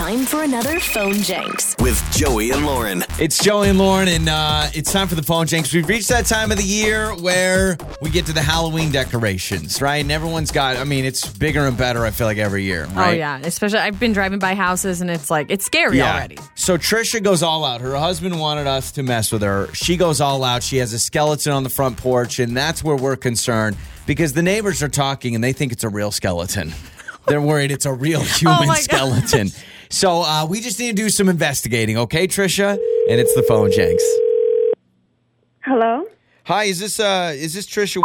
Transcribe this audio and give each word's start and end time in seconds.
time 0.00 0.24
for 0.24 0.42
another 0.44 0.80
Phone 0.80 1.12
Janks. 1.12 1.78
with 1.82 2.02
Joey 2.10 2.52
and 2.52 2.64
Lauren. 2.64 3.04
It's 3.18 3.36
Joey 3.44 3.68
and 3.68 3.78
Lauren, 3.78 4.08
and 4.08 4.30
uh, 4.30 4.68
it's 4.72 4.90
time 4.90 5.08
for 5.08 5.14
the 5.14 5.22
phone 5.22 5.44
janks. 5.44 5.74
We've 5.74 5.86
reached 5.86 6.08
that 6.08 6.24
time 6.24 6.50
of 6.50 6.56
the 6.56 6.64
year 6.64 7.14
where 7.16 7.76
we 8.00 8.08
get 8.08 8.24
to 8.24 8.32
the 8.32 8.40
Halloween 8.40 8.90
decorations, 8.90 9.82
right? 9.82 9.98
And 9.98 10.10
everyone's 10.10 10.52
got, 10.52 10.78
I 10.78 10.84
mean, 10.84 11.04
it's 11.04 11.28
bigger 11.28 11.66
and 11.66 11.76
better, 11.76 12.06
I 12.06 12.12
feel 12.12 12.26
like, 12.26 12.38
every 12.38 12.62
year, 12.64 12.86
right? 12.86 13.10
Oh 13.10 13.12
yeah, 13.12 13.40
especially 13.44 13.80
I've 13.80 14.00
been 14.00 14.14
driving 14.14 14.38
by 14.38 14.54
houses 14.54 15.02
and 15.02 15.10
it's 15.10 15.30
like 15.30 15.50
it's 15.50 15.66
scary 15.66 16.00
already. 16.00 16.38
So 16.54 16.78
Trisha 16.78 17.22
goes 17.22 17.42
all 17.42 17.62
out. 17.62 17.82
Her 17.82 17.94
husband 17.96 18.40
wanted 18.40 18.66
us 18.66 18.92
to 18.92 19.02
mess 19.02 19.30
with 19.30 19.42
her. 19.42 19.68
She 19.74 19.98
goes 19.98 20.18
all 20.22 20.42
out. 20.44 20.62
She 20.62 20.78
has 20.78 20.94
a 20.94 20.98
skeleton 20.98 21.52
on 21.52 21.62
the 21.62 21.68
front 21.70 21.98
porch, 21.98 22.38
and 22.38 22.56
that's 22.56 22.82
where 22.82 22.96
we're 22.96 23.16
concerned 23.16 23.76
because 24.06 24.32
the 24.32 24.42
neighbors 24.42 24.82
are 24.82 24.88
talking 24.88 25.34
and 25.34 25.44
they 25.44 25.52
think 25.52 25.72
it's 25.72 25.84
a 25.84 25.90
real 25.90 26.10
skeleton. 26.10 26.72
They're 27.26 27.42
worried 27.42 27.70
it's 27.70 27.84
a 27.84 27.92
real 27.92 28.20
human 28.38 28.56
Oh 28.62 28.66
my 28.66 28.76
gosh. 28.76 28.84
skeleton. 28.84 29.50
So 29.90 30.22
uh, 30.22 30.46
we 30.46 30.60
just 30.60 30.78
need 30.78 30.96
to 30.96 31.02
do 31.02 31.08
some 31.10 31.28
investigating, 31.28 31.98
okay, 31.98 32.28
Trisha? 32.28 32.78
And 33.10 33.20
it's 33.20 33.34
the 33.34 33.42
phone 33.42 33.70
janks. 33.70 34.02
Hello? 35.64 36.04
Hi, 36.44 36.64
is 36.64 36.78
this 36.78 36.98
uh 36.98 37.32
is 37.34 37.54
this 37.54 37.66
Trisha? 37.66 38.00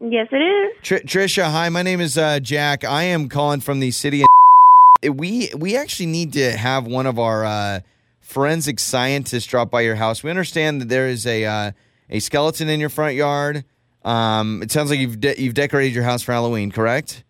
Yes, 0.00 0.28
it 0.32 0.36
is. 0.36 0.72
Tr- 0.82 1.06
Trisha, 1.06 1.44
hi. 1.50 1.68
My 1.68 1.82
name 1.82 2.00
is 2.00 2.16
uh, 2.16 2.40
Jack. 2.40 2.84
I 2.84 3.04
am 3.04 3.28
calling 3.28 3.60
from 3.60 3.80
the 3.80 3.90
city. 3.90 4.22
of 4.22 5.16
We 5.16 5.50
we 5.56 5.76
actually 5.76 6.06
need 6.06 6.32
to 6.32 6.56
have 6.56 6.86
one 6.86 7.06
of 7.06 7.18
our 7.18 7.44
uh, 7.44 7.80
forensic 8.20 8.78
scientists 8.80 9.46
drop 9.46 9.70
by 9.70 9.82
your 9.82 9.96
house. 9.96 10.22
We 10.22 10.30
understand 10.30 10.80
that 10.80 10.88
there 10.88 11.08
is 11.08 11.26
a 11.26 11.44
uh, 11.44 11.72
a 12.10 12.20
skeleton 12.20 12.68
in 12.68 12.80
your 12.80 12.88
front 12.90 13.14
yard. 13.14 13.64
Um, 14.04 14.62
it 14.62 14.70
sounds 14.70 14.90
like 14.90 14.98
you've 14.98 15.20
de- 15.20 15.40
you've 15.40 15.54
decorated 15.54 15.94
your 15.94 16.04
house 16.04 16.22
for 16.22 16.32
Halloween, 16.32 16.72
correct? 16.72 17.22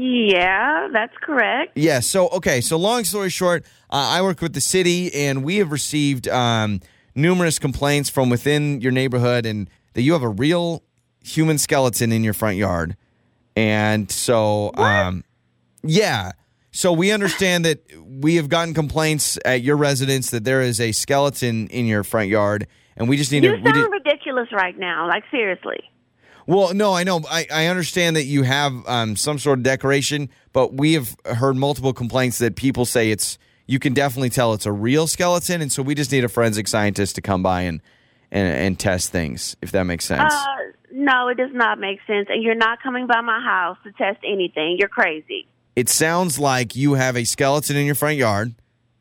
Yeah, 0.00 0.88
that's 0.92 1.14
correct. 1.22 1.72
Yeah. 1.76 2.00
So 2.00 2.28
okay. 2.28 2.60
So 2.60 2.76
long 2.76 3.04
story 3.04 3.30
short, 3.30 3.64
uh, 3.90 4.08
I 4.10 4.22
work 4.22 4.40
with 4.40 4.54
the 4.54 4.60
city, 4.60 5.14
and 5.14 5.44
we 5.44 5.56
have 5.56 5.70
received 5.72 6.28
um, 6.28 6.80
numerous 7.14 7.58
complaints 7.58 8.10
from 8.10 8.30
within 8.30 8.80
your 8.80 8.92
neighborhood, 8.92 9.46
and 9.46 9.68
that 9.94 10.02
you 10.02 10.12
have 10.12 10.22
a 10.22 10.28
real 10.28 10.82
human 11.22 11.58
skeleton 11.58 12.12
in 12.12 12.22
your 12.24 12.34
front 12.34 12.56
yard. 12.56 12.96
And 13.56 14.10
so, 14.10 14.72
um, 14.74 15.24
yeah. 15.82 16.32
So 16.72 16.92
we 16.92 17.12
understand 17.12 17.64
that 17.64 17.84
we 18.04 18.34
have 18.34 18.48
gotten 18.48 18.74
complaints 18.74 19.38
at 19.44 19.62
your 19.62 19.76
residence 19.76 20.30
that 20.30 20.42
there 20.42 20.60
is 20.60 20.80
a 20.80 20.90
skeleton 20.90 21.68
in 21.68 21.86
your 21.86 22.02
front 22.02 22.28
yard, 22.28 22.66
and 22.96 23.08
we 23.08 23.16
just 23.16 23.30
need 23.30 23.44
You 23.44 23.56
to. 23.56 23.62
We 23.62 23.72
sound 23.72 23.92
ridiculous 23.92 24.48
right 24.52 24.76
now. 24.76 25.06
Like, 25.06 25.22
seriously. 25.30 25.88
Well, 26.46 26.74
no, 26.74 26.92
I 26.92 27.04
know. 27.04 27.20
I, 27.30 27.46
I 27.52 27.66
understand 27.66 28.16
that 28.16 28.24
you 28.24 28.42
have 28.42 28.72
um, 28.86 29.16
some 29.16 29.38
sort 29.38 29.58
of 29.58 29.62
decoration, 29.62 30.28
but 30.52 30.74
we 30.74 30.94
have 30.94 31.16
heard 31.24 31.56
multiple 31.56 31.92
complaints 31.92 32.38
that 32.38 32.56
people 32.56 32.84
say 32.84 33.10
it's. 33.10 33.38
You 33.66 33.78
can 33.78 33.94
definitely 33.94 34.28
tell 34.30 34.52
it's 34.52 34.66
a 34.66 34.72
real 34.72 35.06
skeleton, 35.06 35.62
and 35.62 35.72
so 35.72 35.82
we 35.82 35.94
just 35.94 36.12
need 36.12 36.22
a 36.22 36.28
forensic 36.28 36.68
scientist 36.68 37.14
to 37.14 37.22
come 37.22 37.42
by 37.42 37.62
and 37.62 37.80
and, 38.30 38.48
and 38.48 38.78
test 38.78 39.10
things, 39.10 39.56
if 39.62 39.72
that 39.72 39.84
makes 39.84 40.04
sense. 40.04 40.34
Uh, 40.34 40.56
no, 40.92 41.28
it 41.28 41.36
does 41.36 41.52
not 41.52 41.78
make 41.78 41.98
sense. 42.06 42.26
And 42.28 42.42
you're 42.42 42.54
not 42.54 42.82
coming 42.82 43.06
by 43.06 43.20
my 43.20 43.40
house 43.40 43.78
to 43.84 43.92
test 43.92 44.18
anything. 44.24 44.76
You're 44.78 44.88
crazy. 44.88 45.46
it 45.76 45.88
sounds 45.88 46.38
like 46.38 46.76
you 46.76 46.94
have 46.94 47.16
a 47.16 47.24
skeleton 47.24 47.76
in 47.76 47.86
your 47.86 47.94
front 47.94 48.16
yard 48.16 48.54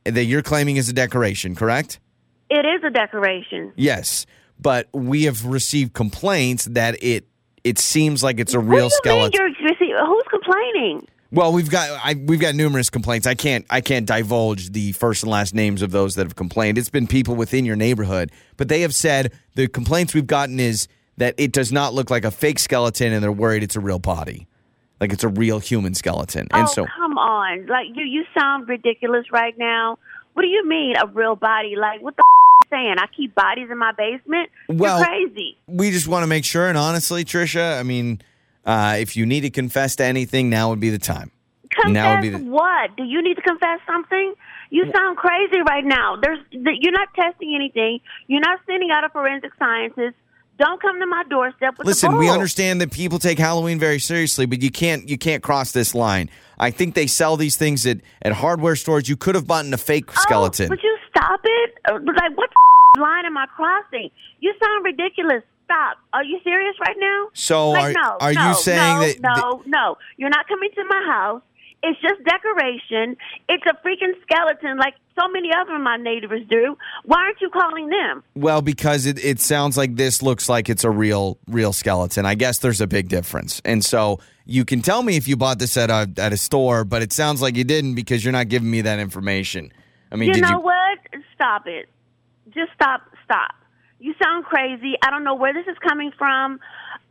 that 0.06 0.24
you're 0.26 0.42
claiming 0.42 0.78
is 0.78 0.90
a 0.90 0.94
decoration, 0.94 1.56
correct? 1.56 2.00
It 2.50 2.66
is 2.66 2.84
a 2.84 2.90
decoration. 2.90 3.74
Yes, 3.76 4.26
but 4.60 4.88
we 4.94 5.24
have 5.24 5.46
received 5.46 5.94
complaints 5.94 6.66
that 6.66 7.02
it 7.04 7.26
it 7.64 7.80
seems 7.80 8.24
like 8.24 8.40
it's 8.40 8.54
a 8.54 8.60
real 8.60 8.90
do 8.90 9.10
you 9.10 9.16
mean 9.18 9.32
skeleton. 9.32 10.06
who's 10.06 10.24
complaining? 10.30 11.08
Well, 11.32 11.52
we've 11.52 11.70
got 11.70 11.90
I, 12.04 12.14
we've 12.14 12.40
got 12.40 12.54
numerous 12.54 12.90
complaints. 12.90 13.26
I 13.26 13.34
can't 13.34 13.66
I 13.70 13.82
can't 13.82 14.06
divulge 14.06 14.72
the 14.72 14.92
first 14.92 15.24
and 15.24 15.32
last 15.32 15.56
names 15.56 15.82
of 15.82 15.92
those 15.92 16.16
that 16.16 16.26
have 16.26 16.36
complained. 16.36 16.78
It's 16.78 16.92
been 16.92 17.08
people 17.08 17.36
within 17.36 17.66
your 17.66 17.76
neighborhood, 17.76 18.32
but 18.58 18.68
they 18.68 18.82
have 18.82 18.94
said 18.94 19.34
the 19.56 19.68
complaints 19.68 20.14
we've 20.14 20.28
gotten 20.28 20.60
is 20.60 20.88
that 21.18 21.36
it 21.38 21.52
does 21.52 21.72
not 21.72 21.94
look 21.94 22.10
like 22.10 22.26
a 22.26 22.32
fake 22.32 22.60
skeleton, 22.60 23.14
and 23.14 23.24
they're 23.24 23.32
worried 23.32 23.64
it's 23.64 23.76
a 23.76 23.80
real 23.80 24.00
body, 24.00 24.48
like 25.00 25.14
it's 25.14 25.24
a 25.24 25.28
real 25.28 25.60
human 25.60 25.94
skeleton. 25.94 26.48
And 26.52 26.68
oh, 26.68 26.72
so, 26.72 26.86
come 26.86 27.18
on. 27.18 27.68
Like, 27.68 27.88
you, 27.94 28.04
you 28.04 28.24
sound 28.38 28.68
ridiculous 28.68 29.26
right 29.32 29.58
now. 29.58 29.98
What 30.34 30.42
do 30.42 30.48
you 30.48 30.68
mean, 30.68 30.96
a 30.98 31.08
real 31.08 31.36
body? 31.36 31.76
Like, 31.78 32.02
what 32.02 32.16
the 32.16 32.24
saying? 32.74 32.96
I 33.00 33.06
keep 33.16 33.36
bodies 33.36 33.70
in 33.72 33.78
my 33.78 33.92
basement? 33.92 34.50
Well- 34.70 34.98
you're 35.00 35.08
crazy. 35.08 35.58
we 35.68 35.92
just 35.92 36.08
want 36.08 36.24
to 36.24 36.28
make 36.28 36.46
sure. 36.46 36.68
And 36.68 36.78
honestly, 36.78 37.24
Trisha, 37.24 37.80
I 37.80 37.84
mean, 37.84 38.22
uh, 38.66 38.96
if 39.00 39.16
you 39.16 39.26
need 39.26 39.42
to 39.42 39.50
confess 39.50 39.96
to 39.98 40.04
anything, 40.06 40.50
now 40.50 40.70
would 40.70 40.80
be 40.80 40.90
the 40.90 40.98
time. 41.00 41.32
Now 41.88 42.16
would 42.16 42.22
Confess 42.22 42.22
be 42.22 42.30
the- 42.46 42.52
what? 42.52 42.96
Do 42.98 43.04
you 43.04 43.22
need 43.22 43.36
to 43.36 43.42
confess 43.42 43.80
something? 43.88 44.34
You 44.70 44.92
sound 44.96 45.18
crazy 45.18 45.62
right 45.68 45.86
now. 45.86 46.18
There's, 46.22 46.40
you're 46.52 46.92
not 46.92 47.10
testing 47.16 47.54
anything. 47.56 48.00
You're 48.28 48.42
not 48.42 48.60
sending 48.68 48.90
out 48.92 49.04
a 49.04 49.10
forensic 49.10 49.52
scientist. 49.60 50.16
Don't 50.60 50.80
come 50.82 51.00
to 51.00 51.06
my 51.08 51.24
doorstep 51.30 51.80
with 51.80 51.88
Listen, 51.88 52.16
we 52.18 52.30
understand 52.30 52.80
that 52.82 52.92
people 52.92 53.18
take 53.18 53.40
Halloween 53.40 53.80
very 53.80 53.98
seriously, 54.00 54.46
but 54.46 54.62
you 54.62 54.70
can't 54.70 55.10
you 55.10 55.18
can't 55.18 55.42
cross 55.42 55.72
this 55.72 55.96
line. 55.96 56.30
I 56.60 56.70
think 56.70 56.94
they 56.94 57.08
sell 57.08 57.38
these 57.38 57.56
things 57.58 57.88
at, 57.88 57.98
at 58.22 58.34
hardware 58.34 58.76
stores. 58.76 59.10
You 59.10 59.18
could 59.18 59.34
have 59.34 59.48
bought 59.48 59.66
a 59.66 59.78
fake 59.78 60.06
Oh, 60.10 60.22
skeleton. 60.22 60.72
you 60.72 60.93
stop 61.26 61.40
it? 61.44 61.74
Uh, 61.90 61.94
Like, 62.06 62.38
what 62.38 62.50
the 62.96 63.02
line 63.02 63.26
am 63.26 63.38
I 63.38 63.46
crossing? 63.56 64.10
You 64.40 64.54
sound 64.64 64.86
ridiculous. 64.86 65.44
Stop. 65.66 65.98
Are 66.12 66.24
you 66.24 66.40
serious 66.44 66.76
right 66.82 66.96
now? 67.00 67.30
So 67.34 67.70
like, 67.72 67.96
are- 67.96 68.02
no, 68.02 68.18
are 68.20 68.34
you 68.34 68.54
saying 68.56 69.00
no, 69.00 69.08
that- 69.08 69.20
No, 69.22 69.64
no. 69.66 69.98
You're 70.18 70.30
not 70.30 70.48
coming 70.48 70.70
to 70.76 70.84
my 70.90 71.04
house. 71.12 71.42
It's 71.86 72.00
just 72.02 72.24
decoration. 72.24 73.18
It's 73.50 73.64
a 73.66 73.74
freaking 73.86 74.14
skeleton 74.22 74.78
like 74.78 74.94
so 75.20 75.28
many 75.28 75.50
other 75.54 75.76
of 75.76 75.82
my 75.82 75.98
neighbors 75.98 76.42
do. 76.50 76.78
Why 77.04 77.18
aren't 77.24 77.42
you 77.42 77.50
calling 77.50 77.90
them? 77.90 78.24
well, 78.36 78.62
because 78.62 79.06
it, 79.06 79.24
it 79.24 79.42
sounds 79.42 79.78
like 79.78 79.96
this 79.98 80.22
looks 80.22 80.48
like 80.48 80.70
it's 80.70 80.86
a 80.86 80.90
real 80.90 81.38
real 81.48 81.74
skeleton. 81.74 82.26
I 82.26 82.36
guess 82.36 82.60
there's 82.60 82.80
a 82.80 82.88
big 82.88 83.10
difference. 83.10 83.62
And 83.66 83.84
so 83.84 84.20
you 84.46 84.64
can 84.64 84.82
tell 84.82 85.04
me 85.04 85.18
if 85.18 85.28
you 85.28 85.36
bought 85.36 85.60
this 85.60 85.76
at 85.76 85.90
a 85.90 86.10
at 86.18 86.32
a 86.32 86.38
store, 86.38 86.86
but 86.86 87.02
it 87.02 87.12
sounds 87.12 87.42
like 87.42 87.58
you 87.58 87.66
didn't 87.66 87.96
because 87.96 88.24
you're 88.24 88.32
not 88.34 88.48
giving 88.48 88.72
me 88.72 88.80
that 88.82 89.00
information. 89.00 89.72
I 90.14 90.16
mean, 90.16 90.34
you 90.34 90.42
know 90.42 90.50
you 90.50 90.60
what? 90.62 91.00
Stop 91.36 91.68
it. 91.68 91.90
Just 92.54 92.72
stop. 92.76 93.02
Stop. 93.26 93.52
You 94.00 94.14
sound 94.22 94.46
crazy. 94.46 94.94
I 95.02 95.10
don't 95.10 95.24
know 95.24 95.36
where 95.36 95.54
this 95.54 95.66
is 95.68 95.78
coming 95.88 96.12
from. 96.18 96.60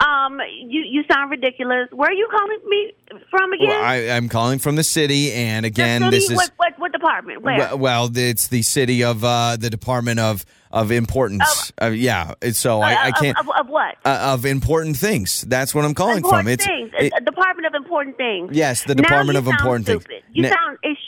Um, 0.00 0.40
you 0.66 0.82
you 0.82 1.04
sound 1.10 1.30
ridiculous. 1.30 1.88
Where 1.92 2.10
are 2.10 2.12
you 2.12 2.28
calling 2.30 2.58
me 2.68 2.92
from 3.30 3.52
again? 3.52 3.68
Well, 3.68 3.82
I, 3.84 4.10
I'm 4.10 4.28
calling 4.28 4.58
from 4.58 4.76
the 4.76 4.82
city, 4.84 5.32
and 5.32 5.64
The 5.64 5.68
again, 5.68 6.00
city? 6.02 6.16
this 6.16 6.30
is 6.30 6.36
what, 6.36 6.50
what 6.56 6.78
what 6.78 6.92
department? 6.92 7.42
Where? 7.42 7.76
well, 7.76 8.10
it's 8.14 8.48
the 8.48 8.62
city 8.62 9.04
of 9.04 9.22
uh, 9.24 9.56
the 9.58 9.70
Department 9.70 10.18
of 10.20 10.44
of 10.72 10.91
Importance. 10.91 11.72
Uh, 11.80 11.86
yeah, 11.88 12.30
it's- 12.41 12.56
so 12.58 12.80
I, 12.80 13.04
I 13.08 13.10
can't 13.12 13.38
Of, 13.38 13.46
of, 13.60 13.68
what? 13.68 13.96
uh, 14.06 14.32
of 14.34 14.46
important 14.46 14.96
things. 14.96 15.42
That's 15.42 15.74
what 15.74 15.84
I'm 15.84 15.92
calling 15.94 16.16
important 16.16 16.44
from. 16.44 16.48
It's 16.52 16.66
things. 16.66 16.91
it- 16.98 17.24
Department 17.26 17.66
of 17.66 17.74
Important 17.74 18.16
Things. 18.16 18.50
Yes, 18.56 18.82
the 18.84 18.94
Now 18.94 19.02
Department 19.02 19.36
of 19.38 19.46
Important 19.48 19.86
Things. 19.86 20.04
You 20.32 20.42
Ne- 20.44 20.48
sound 20.48 20.78
extremely 20.78 21.01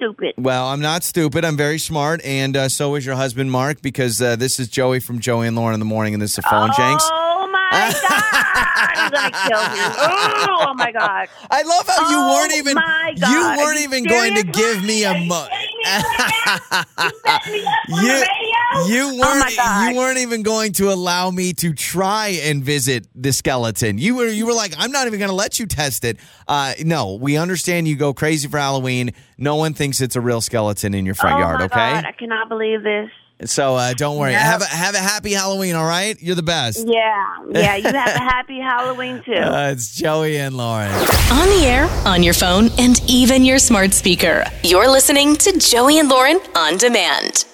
stupid. 0.00 0.34
well, 0.38 0.66
I'm 0.68 0.80
not 0.80 1.02
stupid. 1.04 1.44
I'm 1.44 1.56
very 1.56 1.78
smart, 1.78 2.20
and 2.24 2.56
uh, 2.56 2.68
so 2.68 2.94
is 2.94 3.04
your 3.04 3.16
husband, 3.16 3.50
Mark. 3.50 3.82
Because 3.82 4.20
uh, 4.22 4.36
this 4.36 4.58
is 4.58 4.68
Joey 4.68 5.00
from 5.00 5.18
Joey 5.20 5.46
and 5.46 5.56
Lauren 5.56 5.74
in 5.74 5.80
the 5.80 5.86
morning, 5.86 6.14
and 6.14 6.22
this 6.22 6.38
is 6.38 6.44
phone 6.44 6.70
janks. 6.70 7.02
Oh 7.12 7.48
my 7.52 7.92
god! 8.02 9.12
I'm 9.12 9.32
kill 9.48 9.60
him. 9.60 9.92
Oh, 9.98 10.66
oh 10.68 10.74
my 10.74 10.90
god! 10.92 11.28
I 11.50 11.62
love 11.62 11.86
how 11.86 12.10
you 12.10 12.16
Oh, 12.18 12.34
weren't 12.34 12.52
even, 12.54 12.76
you 12.76 13.56
weren't 13.58 13.78
you 13.78 13.84
even 13.84 14.04
going 14.04 14.34
to 14.36 14.42
give 14.44 14.82
me 14.84 15.04
a 15.04 15.10
Are 15.10 15.16
you 15.18 15.28
mo- 15.28 15.46
kidding 15.50 17.52
me? 17.52 17.58
You 18.02 18.24
set 18.72 18.78
me 18.78 18.80
up 18.80 18.84
on 18.84 18.90
you, 18.90 18.96
the 18.96 19.10
radio? 19.10 19.16
you 19.16 19.22
Oh 19.22 19.34
my 19.34 19.40
weren't 19.40 19.56
God. 19.56 19.90
you 19.92 19.96
weren't 19.98 20.18
even 20.18 20.42
going 20.42 20.72
to 20.74 20.92
allow 20.92 21.30
me 21.30 21.52
to 21.54 21.72
try 21.72 22.28
and 22.42 22.62
visit 22.64 23.06
the 23.14 23.32
skeleton. 23.32 23.98
You 23.98 24.16
were 24.16 24.26
you 24.28 24.46
were 24.46 24.54
like, 24.54 24.74
I'm 24.78 24.92
not 24.92 25.06
even 25.06 25.18
going 25.18 25.30
to 25.30 25.34
let 25.34 25.58
you 25.58 25.66
test 25.66 26.04
it. 26.04 26.18
Uh, 26.48 26.74
no, 26.84 27.14
we 27.14 27.36
understand 27.36 27.88
you 27.88 27.96
go 27.96 28.12
crazy 28.14 28.48
for 28.48 28.58
Halloween. 28.58 29.12
No 29.38 29.56
one 29.56 29.74
thinks 29.74 30.00
it's 30.00 30.16
a 30.16 30.20
real 30.20 30.40
skeleton 30.40 30.94
in 30.94 31.06
your 31.06 31.14
front 31.14 31.36
oh 31.36 31.40
yard. 31.40 31.58
my 31.60 31.64
Okay, 31.66 31.74
God, 31.74 32.04
I 32.04 32.12
cannot 32.12 32.48
believe 32.48 32.82
this. 32.82 33.10
so 33.50 33.74
uh, 33.76 33.94
don't 33.94 34.18
worry. 34.18 34.32
Yep. 34.32 34.40
Have 34.42 34.60
a 34.62 34.66
have 34.66 34.94
a 34.94 34.98
happy 34.98 35.32
Halloween. 35.32 35.74
All 35.74 35.86
right, 35.86 36.16
you're 36.20 36.34
the 36.36 36.42
best. 36.42 36.86
Yeah, 36.86 37.24
yeah. 37.50 37.76
You 37.76 37.84
have 37.84 37.94
a 38.16 38.18
happy 38.34 38.58
Halloween 38.60 39.22
too. 39.24 39.32
Uh, 39.32 39.70
it's 39.72 39.94
Joey 39.96 40.36
and 40.38 40.56
Lauren. 40.56 40.90
On 41.32 41.48
the 41.48 41.64
air, 41.64 41.86
on 42.06 42.22
your 42.22 42.34
phone, 42.34 42.68
and 42.78 43.00
even 43.08 43.44
your 43.44 43.58
smart 43.58 43.92
speaker. 43.94 44.44
You're 44.62 44.88
listening 44.90 45.36
to 45.36 45.58
Joey 45.58 45.98
and 45.98 46.08
Lauren 46.08 46.38
on 46.54 46.76
demand. 46.76 47.46